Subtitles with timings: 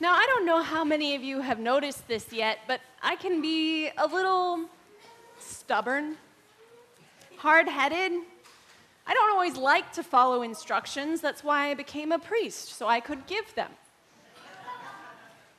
[0.00, 3.40] Now, I don't know how many of you have noticed this yet, but I can
[3.40, 4.64] be a little
[5.38, 6.16] stubborn,
[7.36, 8.12] hard headed.
[9.06, 11.20] I don't always like to follow instructions.
[11.20, 13.70] That's why I became a priest, so I could give them.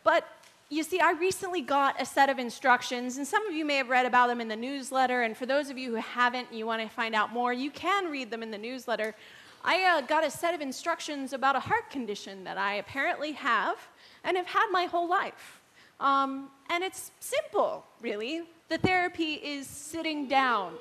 [0.03, 0.27] But
[0.69, 3.89] you see, I recently got a set of instructions, and some of you may have
[3.89, 5.21] read about them in the newsletter.
[5.21, 8.11] And for those of you who haven't you want to find out more, you can
[8.11, 9.15] read them in the newsletter.
[9.63, 13.77] I uh, got a set of instructions about a heart condition that I apparently have
[14.23, 15.61] and have had my whole life.
[15.99, 18.43] Um, and it's simple, really.
[18.69, 20.73] The therapy is sitting down.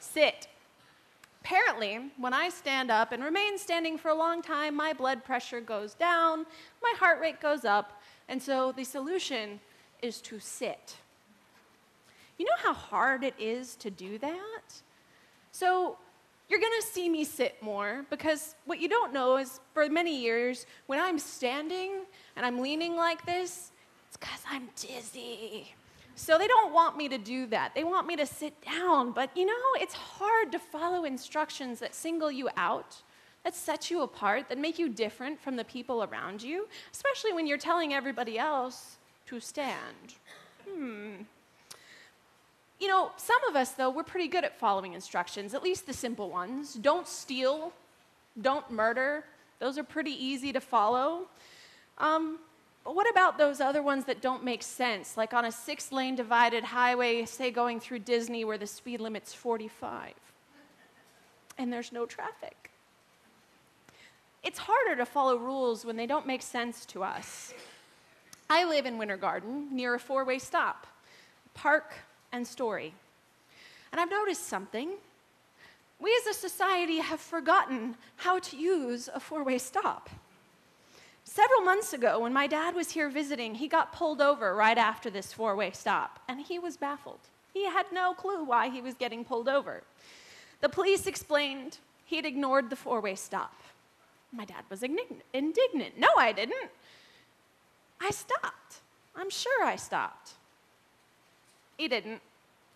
[0.00, 0.48] Sit.
[1.42, 5.60] Apparently, when I stand up and remain standing for a long time, my blood pressure
[5.60, 6.44] goes down,
[6.82, 9.60] my heart rate goes up, and so the solution
[10.02, 10.96] is to sit.
[12.38, 14.82] You know how hard it is to do that?
[15.52, 15.98] So,
[16.48, 20.66] you're gonna see me sit more because what you don't know is for many years,
[20.86, 22.02] when I'm standing
[22.36, 23.72] and I'm leaning like this,
[24.08, 25.74] it's because I'm dizzy.
[26.14, 27.74] So they don't want me to do that.
[27.74, 29.12] They want me to sit down.
[29.12, 33.02] But you know, it's hard to follow instructions that single you out,
[33.44, 37.46] that set you apart, that make you different from the people around you, especially when
[37.46, 40.14] you're telling everybody else to stand.
[40.68, 41.22] Hmm.
[42.78, 45.94] You know, some of us, though, we're pretty good at following instructions, at least the
[45.94, 46.74] simple ones.
[46.74, 47.72] Don't steal,
[48.40, 49.24] don't murder.
[49.58, 51.28] Those are pretty easy to follow.
[51.98, 52.38] Um,
[52.84, 56.14] but what about those other ones that don't make sense, like on a six lane
[56.14, 60.12] divided highway, say going through Disney where the speed limit's 45
[61.58, 62.70] and there's no traffic?
[64.44, 67.52] It's harder to follow rules when they don't make sense to us.
[68.48, 70.86] I live in Winter Garden near a four way stop.
[71.54, 71.94] Park
[72.36, 72.94] and story.
[73.90, 74.90] And I've noticed something.
[75.98, 80.10] We as a society have forgotten how to use a four way stop.
[81.24, 85.10] Several months ago, when my dad was here visiting, he got pulled over right after
[85.10, 87.18] this four way stop, and he was baffled.
[87.52, 89.82] He had no clue why he was getting pulled over.
[90.60, 93.54] The police explained he'd ignored the four way stop.
[94.32, 95.98] My dad was indignant.
[95.98, 96.70] No, I didn't.
[98.00, 98.80] I stopped.
[99.16, 100.32] I'm sure I stopped.
[101.76, 102.20] He didn't.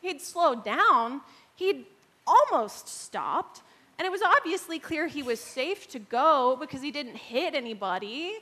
[0.01, 1.21] He'd slowed down,
[1.57, 1.85] he'd
[2.27, 3.63] almost stopped,
[3.99, 8.39] and it was obviously clear he was safe to go because he didn't hit anybody,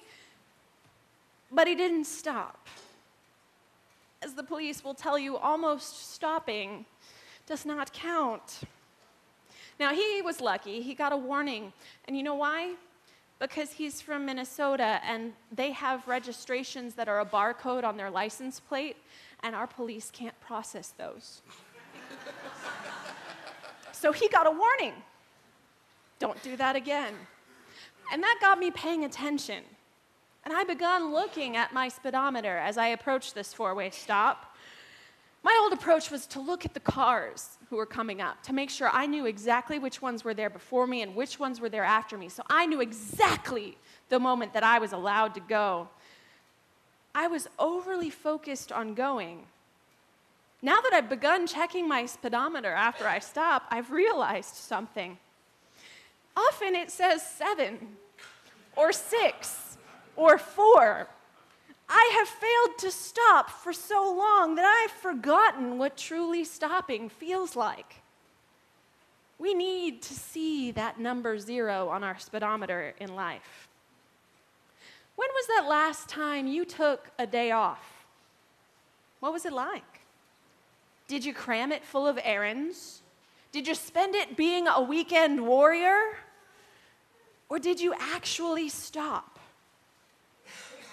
[1.50, 2.68] but he didn't stop.
[4.22, 6.86] As the police will tell you, almost stopping
[7.47, 8.60] does not count.
[9.80, 10.82] Now, he was lucky.
[10.82, 11.72] He got a warning.
[12.06, 12.74] And you know why?
[13.38, 18.58] Because he's from Minnesota and they have registrations that are a barcode on their license
[18.58, 18.97] plate
[19.43, 21.43] and our police can't process those.
[23.93, 24.94] so he got a warning.
[26.19, 27.15] Don't do that again.
[28.12, 29.62] And that got me paying attention.
[30.44, 34.56] And I began looking at my speedometer as I approached this four way stop.
[35.43, 38.71] My old approach was to look at the cars who were coming up to make
[38.71, 41.84] sure I knew exactly which ones were there before me and which ones were there
[41.84, 42.28] after me.
[42.28, 43.78] So I knew exactly
[44.09, 45.88] the moment that I was allowed to go.
[47.14, 49.46] I was overly focused on going.
[50.60, 55.18] Now that I've begun checking my speedometer after I stop, I've realized something.
[56.36, 57.97] Often it says seven,
[58.76, 59.76] or six,
[60.16, 61.08] or four.
[61.88, 67.56] I have failed to stop for so long that I've forgotten what truly stopping feels
[67.56, 68.02] like.
[69.38, 73.67] We need to see that number zero on our speedometer in life.
[75.18, 78.06] When was that last time you took a day off?
[79.18, 79.82] What was it like?
[81.08, 83.02] Did you cram it full of errands?
[83.50, 85.98] Did you spend it being a weekend warrior?
[87.48, 89.40] Or did you actually stop?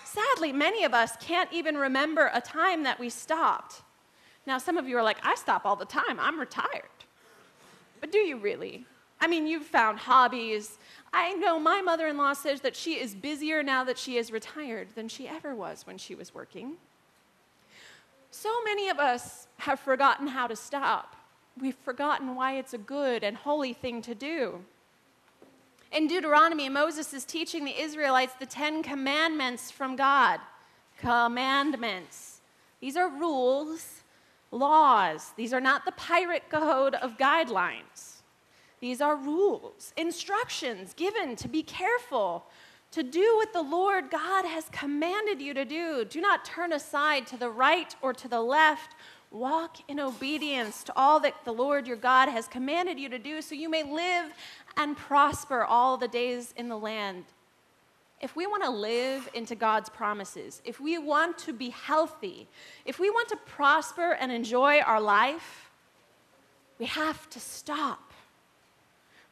[0.04, 3.84] Sadly, many of us can't even remember a time that we stopped.
[4.48, 6.90] Now, some of you are like, I stop all the time, I'm retired.
[8.02, 8.88] But do you really?
[9.20, 10.78] I mean, you've found hobbies.
[11.14, 14.32] I know my mother in law says that she is busier now that she is
[14.32, 16.74] retired than she ever was when she was working.
[18.32, 21.16] So many of us have forgotten how to stop.
[21.60, 24.60] We've forgotten why it's a good and holy thing to do.
[25.94, 30.42] In Deuteronomy, Moses is teaching the Israelites the Ten Commandments from God.
[31.00, 32.42] Commandments.
[32.82, 34.04] These are rules,
[34.52, 35.32] laws.
[35.38, 38.15] These are not the pirate code of guidelines.
[38.86, 42.46] These are rules, instructions given to be careful,
[42.92, 46.06] to do what the Lord God has commanded you to do.
[46.06, 48.94] Do not turn aside to the right or to the left.
[49.32, 53.42] Walk in obedience to all that the Lord your God has commanded you to do
[53.42, 54.32] so you may live
[54.78, 57.24] and prosper all the days in the land
[58.22, 62.48] if we want to live into God's promises, if we want to be healthy,
[62.86, 65.72] if we want to prosper and enjoy our life,
[66.78, 68.05] we have to stop.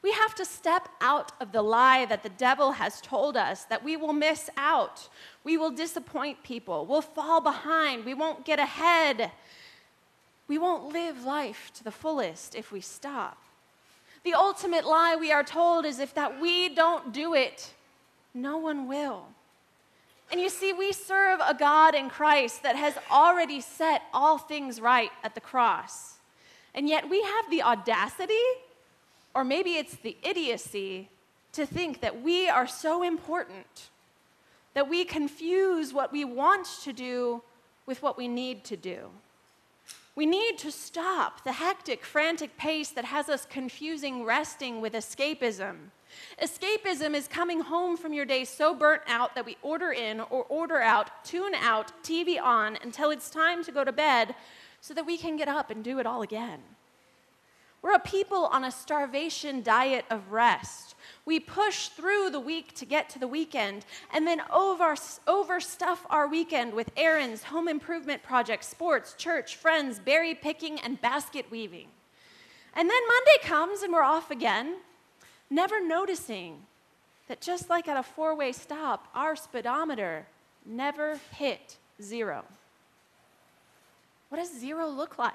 [0.03, 3.83] We have to step out of the lie that the devil has told us that
[3.83, 5.07] we will miss out,
[5.43, 9.31] we will disappoint people, we'll fall behind, we won't get ahead.
[10.47, 13.37] We won't live life to the fullest if we stop.
[14.23, 17.73] The ultimate lie we are told is if that we don't do it,
[18.33, 19.23] no one will.
[20.31, 24.81] And you see, we serve a God in Christ that has already set all things
[24.81, 26.15] right at the cross.
[26.75, 28.33] And yet we have the audacity
[29.33, 31.09] or maybe it's the idiocy
[31.53, 33.89] to think that we are so important
[34.73, 37.43] that we confuse what we want to do
[37.85, 39.09] with what we need to do.
[40.15, 45.75] We need to stop the hectic, frantic pace that has us confusing resting with escapism.
[46.41, 50.43] Escapism is coming home from your day so burnt out that we order in or
[50.43, 54.35] order out, tune out, TV on until it's time to go to bed
[54.81, 56.59] so that we can get up and do it all again.
[57.83, 60.95] We're a people on a starvation diet of rest.
[61.25, 64.95] We push through the week to get to the weekend and then over,
[65.27, 71.51] overstuff our weekend with errands, home improvement projects, sports, church, friends, berry picking, and basket
[71.51, 71.87] weaving.
[72.73, 74.77] And then Monday comes and we're off again,
[75.49, 76.61] never noticing
[77.27, 80.25] that just like at a four way stop, our speedometer
[80.65, 82.45] never hit zero.
[84.29, 85.33] What does zero look like?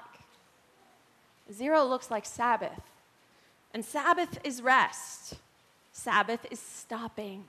[1.51, 2.81] Zero looks like Sabbath.
[3.73, 5.35] And Sabbath is rest,
[5.91, 7.45] Sabbath is stopping.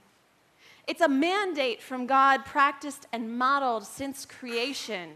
[0.86, 5.10] It's a mandate from God practiced and modeled since creation.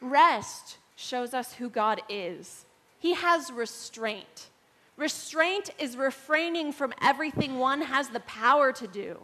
[0.00, 2.66] Rest shows us who God is.
[2.98, 4.48] He has restraint.
[4.96, 9.18] Restraint is refraining from everything one has the power to do.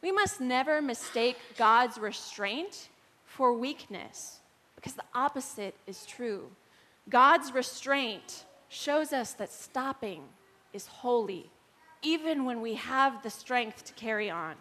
[0.00, 2.88] We must never mistake God's restraint
[3.24, 4.38] for weakness
[4.76, 6.48] because the opposite is true.
[7.08, 10.22] God's restraint shows us that stopping
[10.72, 11.50] is holy,
[12.02, 14.54] even when we have the strength to carry on.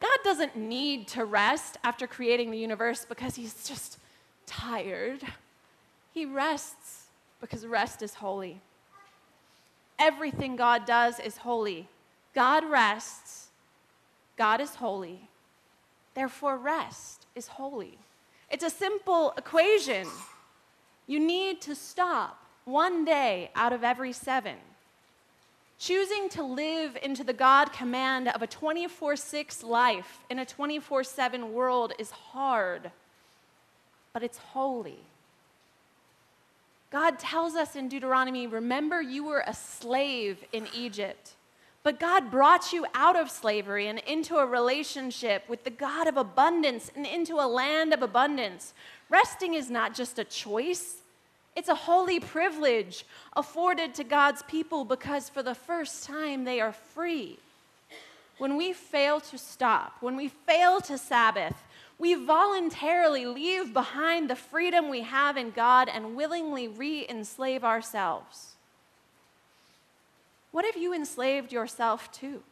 [0.00, 3.98] God doesn't need to rest after creating the universe because he's just
[4.46, 5.20] tired.
[6.14, 7.06] He rests
[7.40, 8.60] because rest is holy.
[9.98, 11.88] Everything God does is holy.
[12.34, 13.48] God rests,
[14.36, 15.28] God is holy.
[16.14, 17.98] Therefore, rest is holy.
[18.50, 20.06] It's a simple equation.
[21.08, 24.56] You need to stop one day out of every seven.
[25.78, 31.02] Choosing to live into the God command of a 24 6 life in a 24
[31.02, 32.90] 7 world is hard,
[34.12, 35.00] but it's holy.
[36.90, 41.32] God tells us in Deuteronomy remember, you were a slave in Egypt,
[41.82, 46.16] but God brought you out of slavery and into a relationship with the God of
[46.16, 48.74] abundance and into a land of abundance.
[49.10, 50.96] Resting is not just a choice,
[51.56, 56.72] it's a holy privilege afforded to God's people because for the first time they are
[56.72, 57.38] free.
[58.38, 61.56] When we fail to stop, when we fail to Sabbath,
[61.98, 68.52] we voluntarily leave behind the freedom we have in God and willingly re enslave ourselves.
[70.52, 72.42] What have you enslaved yourself to?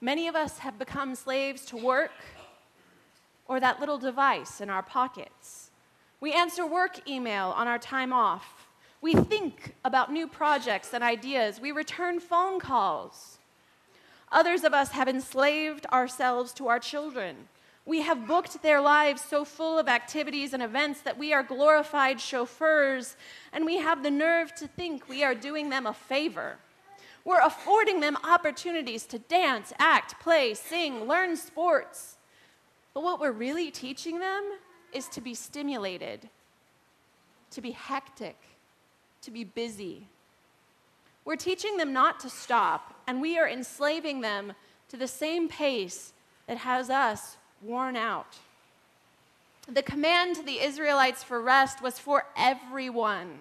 [0.00, 2.12] Many of us have become slaves to work
[3.50, 5.72] or that little device in our pockets.
[6.20, 8.68] We answer work email on our time off.
[9.00, 11.60] We think about new projects and ideas.
[11.60, 13.38] We return phone calls.
[14.30, 17.48] Others of us have enslaved ourselves to our children.
[17.84, 22.20] We have booked their lives so full of activities and events that we are glorified
[22.20, 23.16] chauffeurs,
[23.52, 26.58] and we have the nerve to think we are doing them a favor.
[27.24, 32.16] We're affording them opportunities to dance, act, play, sing, learn sports.
[32.94, 34.42] But what we're really teaching them
[34.92, 36.28] is to be stimulated,
[37.52, 38.36] to be hectic,
[39.22, 40.06] to be busy.
[41.24, 44.54] We're teaching them not to stop, and we are enslaving them
[44.88, 46.12] to the same pace
[46.46, 48.38] that has us worn out.
[49.68, 53.38] The command to the Israelites for rest was for everyone.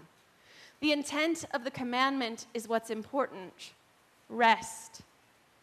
[0.82, 3.72] The intent of the commandment is what's important
[4.30, 5.02] rest.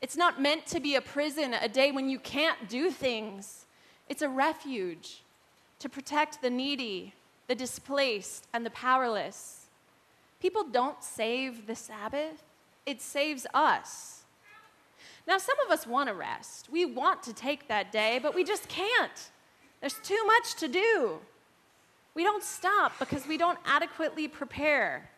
[0.03, 3.66] It's not meant to be a prison, a day when you can't do things.
[4.09, 5.23] It's a refuge
[5.79, 7.15] to protect the needy,
[7.49, 9.67] the displaced, and the powerless.
[10.41, 12.43] People don't save the Sabbath,
[12.85, 14.23] it saves us.
[15.27, 16.69] Now, some of us want to rest.
[16.71, 19.31] We want to take that day, but we just can't.
[19.81, 21.19] There's too much to do.
[22.15, 25.11] We don't stop because we don't adequately prepare.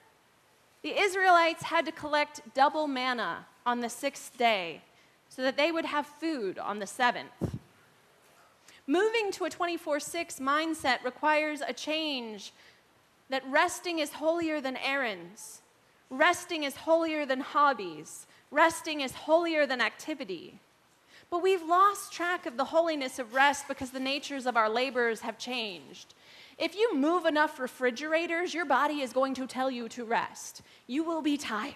[0.83, 4.83] The Israelites had to collect double manna on the sixth day.
[5.29, 7.58] so that they would have food on the seventh.
[8.91, 12.55] Moving to a 24 6 mindset requires a change
[13.29, 15.61] that resting is holier than errands,
[16.09, 20.59] resting is holier than hobbies, resting is holier than activity.
[21.31, 25.21] But we've lost track of the holiness of rest because the natures of our labors
[25.21, 26.15] have changed.
[26.57, 30.63] If you move enough refrigerators, your body is going to tell you to rest.
[30.87, 31.75] You will be tired.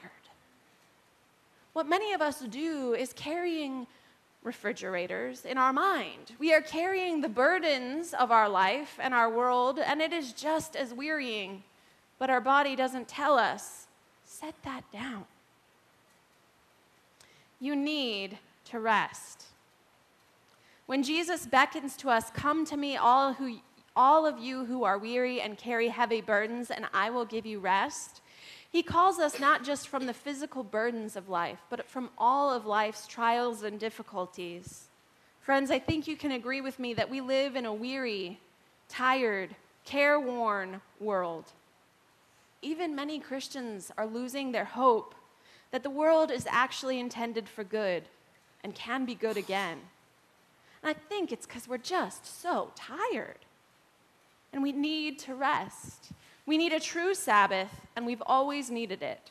[1.75, 3.87] What many of us do is carrying
[4.43, 6.33] refrigerators in our mind.
[6.39, 10.75] We are carrying the burdens of our life and our world, and it is just
[10.75, 11.63] as wearying,
[12.19, 13.87] but our body doesn't tell us,
[14.25, 15.25] set that down.
[17.61, 19.45] You need to rest.
[20.87, 23.59] When Jesus beckons to us, Come to me, all, who,
[23.95, 27.61] all of you who are weary and carry heavy burdens, and I will give you
[27.61, 28.22] rest.
[28.73, 32.65] He calls us not just from the physical burdens of life, but from all of
[32.65, 34.89] life's trials and difficulties.
[35.43, 38.41] Friends, I think you can agree with me that we live in a weary,
[38.89, 41.53] tired, careworn world.
[42.63, 45.15] Even many Christians are losing their hope
[45.71, 48.05] that the world is actually intended for good
[48.65, 49.81] and can be good again.
[50.83, 53.39] And I think it's because we're just so tired
[54.53, 56.13] and we need to rest.
[56.47, 59.31] We need a true Sabbath, and we've always needed it.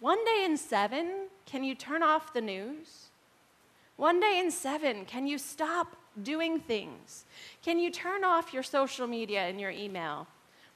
[0.00, 3.10] One day in seven, can you turn off the news?
[3.96, 7.24] One day in seven, can you stop doing things?
[7.62, 10.26] Can you turn off your social media and your email?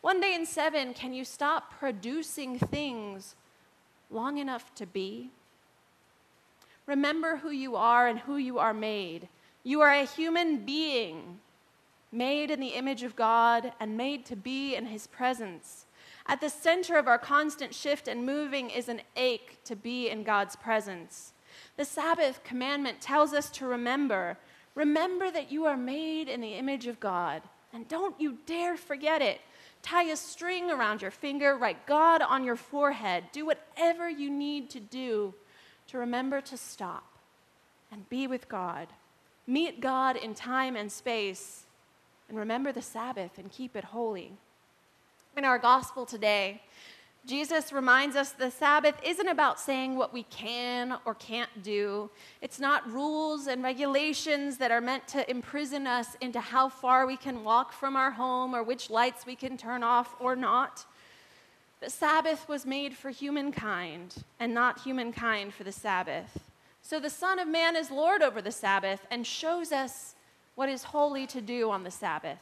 [0.03, 3.35] One day in seven, can you stop producing things
[4.11, 5.31] long enough to be?
[6.87, 9.29] Remember who you are and who you are made.
[9.65, 11.41] You are a human being
[12.13, 15.87] made in the image of God and made to be in His presence.
[16.27, 20.25] At the center of our constant shift and moving is an ache to be in
[20.25, 21.33] God's presence.
[21.77, 24.39] The Sabbath commandment tells us to remember
[24.75, 27.41] remember that you are made in the image of God,
[27.73, 29.41] and don't you dare forget it.
[29.81, 33.25] Tie a string around your finger, write God on your forehead.
[33.33, 35.33] Do whatever you need to do
[35.87, 37.19] to remember to stop
[37.91, 38.89] and be with God.
[39.47, 41.66] Meet God in time and space
[42.29, 44.33] and remember the Sabbath and keep it holy.
[45.37, 46.63] In our gospel today,
[47.27, 52.09] Jesus reminds us the Sabbath isn't about saying what we can or can't do.
[52.41, 57.17] It's not rules and regulations that are meant to imprison us into how far we
[57.17, 60.87] can walk from our home or which lights we can turn off or not.
[61.81, 66.39] The Sabbath was made for humankind and not humankind for the Sabbath.
[66.81, 70.16] So the Son of Man is Lord over the Sabbath and shows us
[70.57, 72.39] what is holy to do on the Sabbath.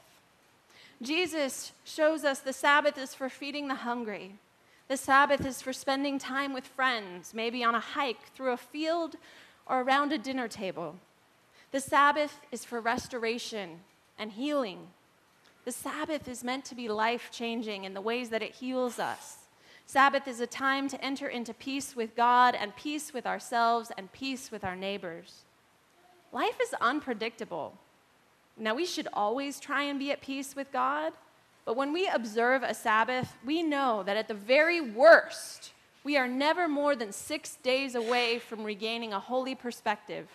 [1.03, 4.37] Jesus shows us the Sabbath is for feeding the hungry.
[4.89, 9.17] The Sabbath is for spending time with friends, maybe on a hike through a field
[9.67, 10.97] or around a dinner table.
[11.73, 13.81] The Sabbath is for restoration
[14.19, 14.87] and healing.
[15.65, 19.39] The Sabbath is meant to be life changing in the ways that it heals us.
[19.87, 24.13] Sabbath is a time to enter into peace with God and peace with ourselves and
[24.13, 25.43] peace with our neighbors.
[26.33, 27.79] Life is unpredictable.
[28.57, 31.13] Now, we should always try and be at peace with God,
[31.65, 35.73] but when we observe a Sabbath, we know that at the very worst,
[36.05, 40.29] we are never more than six days away from regaining a holy perspective.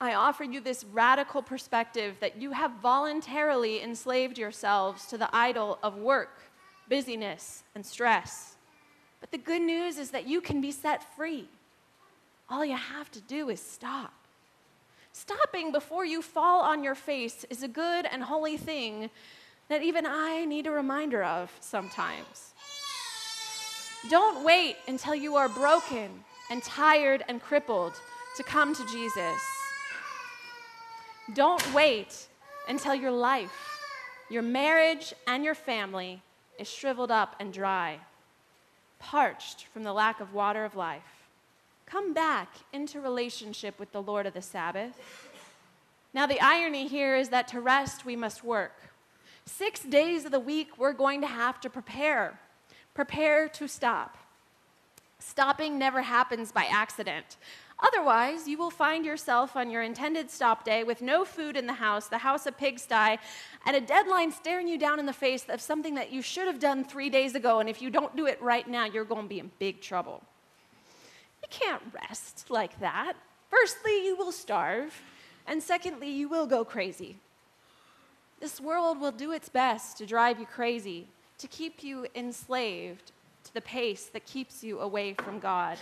[0.00, 5.78] I offer you this radical perspective that you have voluntarily enslaved yourselves to the idol
[5.82, 6.40] of work,
[6.88, 8.56] busyness, and stress.
[9.20, 11.48] But the good news is that you can be set free.
[12.48, 14.14] All you have to do is stop.
[15.20, 19.10] Stopping before you fall on your face is a good and holy thing
[19.68, 22.54] that even I need a reminder of sometimes.
[24.10, 26.22] Don't wait until you are broken
[26.52, 27.94] and tired and crippled
[28.36, 29.40] to come to Jesus.
[31.34, 32.28] Don't wait
[32.68, 33.76] until your life,
[34.30, 36.22] your marriage, and your family
[36.60, 37.98] is shriveled up and dry,
[39.00, 41.17] parched from the lack of water of life.
[41.88, 44.92] Come back into relationship with the Lord of the Sabbath.
[46.12, 48.74] Now, the irony here is that to rest, we must work.
[49.46, 52.38] Six days of the week, we're going to have to prepare.
[52.92, 54.18] Prepare to stop.
[55.18, 57.38] Stopping never happens by accident.
[57.80, 61.72] Otherwise, you will find yourself on your intended stop day with no food in the
[61.72, 63.18] house, the house a pigsty,
[63.64, 66.58] and a deadline staring you down in the face of something that you should have
[66.58, 67.60] done three days ago.
[67.60, 70.22] And if you don't do it right now, you're going to be in big trouble.
[71.50, 73.14] Can't rest like that.
[73.50, 75.02] Firstly, you will starve,
[75.46, 77.16] and secondly, you will go crazy.
[78.40, 81.06] This world will do its best to drive you crazy,
[81.38, 83.12] to keep you enslaved
[83.44, 85.78] to the pace that keeps you away from God.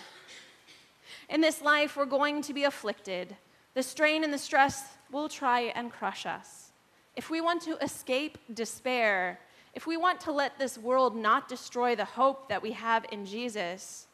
[1.29, 3.37] In this life, we're going to be afflicted.
[3.75, 6.71] The strain and the stress will try and crush us.
[7.17, 9.39] If we want to escape despair,
[9.75, 13.27] if we want to let this world not destroy the hope that we have in
[13.27, 14.07] Jesus,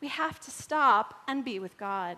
[0.00, 2.16] we have to stop and be with God.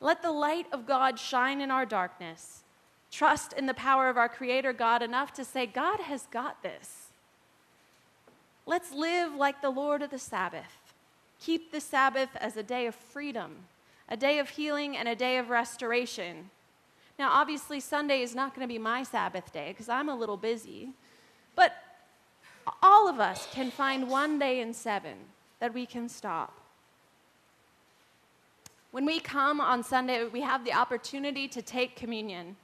[0.00, 2.62] Let the light of God shine in our darkness.
[3.10, 7.08] Trust in the power of our Creator God enough to say, God has got this.
[8.66, 10.92] Let's live like the Lord of the Sabbath.
[11.40, 13.56] Keep the Sabbath as a day of freedom,
[14.08, 16.50] a day of healing, and a day of restoration.
[17.18, 20.36] Now, obviously, Sunday is not going to be my Sabbath day because I'm a little
[20.36, 20.90] busy.
[21.54, 21.72] But
[22.82, 25.16] all of us can find one day in seven
[25.60, 26.58] that we can stop.
[28.94, 32.54] When we come on Sunday, we have the opportunity to take communion.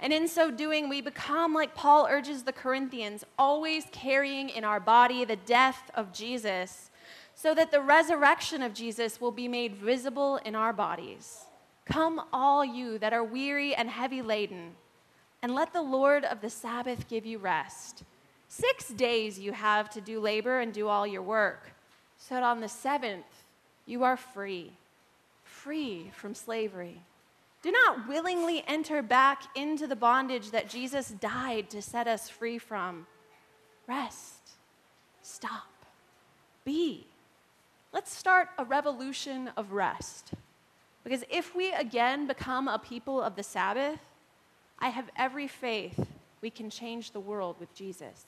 [0.00, 4.80] And in so doing, we become, like Paul urges the Corinthians, always carrying in our
[4.80, 6.90] body the death of Jesus,
[7.36, 11.44] so that the resurrection of Jesus will be made visible in our bodies.
[11.84, 14.72] Come, all you that are weary and heavy laden,
[15.40, 18.02] and let the Lord of the Sabbath give you rest.
[18.48, 21.70] Six days you have to do labor and do all your work,
[22.16, 23.44] so that on the seventh
[23.86, 24.72] you are free,
[25.62, 27.00] free from slavery.
[27.62, 32.58] Do not willingly enter back into the bondage that Jesus died to set us free
[32.58, 33.06] from.
[33.86, 34.52] Rest,
[35.22, 35.68] stop,
[36.64, 37.06] be.
[37.92, 40.32] Let's start a revolution of rest.
[41.04, 44.00] Because if we again become a people of the Sabbath,
[44.78, 46.06] I have every faith
[46.40, 48.24] we can change the world with Jesus.